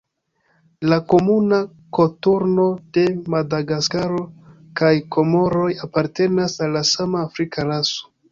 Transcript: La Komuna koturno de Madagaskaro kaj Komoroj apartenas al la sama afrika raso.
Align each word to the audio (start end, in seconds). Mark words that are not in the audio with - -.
La 0.91 0.97
Komuna 1.11 1.59
koturno 1.97 2.65
de 2.97 3.03
Madagaskaro 3.33 4.23
kaj 4.81 4.91
Komoroj 5.17 5.69
apartenas 5.89 6.57
al 6.69 6.77
la 6.79 6.85
sama 6.95 7.21
afrika 7.29 7.67
raso. 7.73 8.11